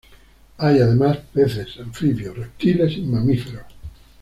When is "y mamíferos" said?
2.97-3.65